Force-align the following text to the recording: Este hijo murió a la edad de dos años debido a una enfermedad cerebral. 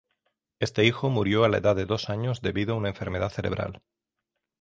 Este 0.59 0.83
hijo 0.83 1.11
murió 1.11 1.43
a 1.43 1.47
la 1.47 1.59
edad 1.59 1.75
de 1.75 1.85
dos 1.85 2.09
años 2.09 2.41
debido 2.41 2.73
a 2.73 2.77
una 2.77 2.89
enfermedad 2.89 3.29
cerebral. 3.29 3.83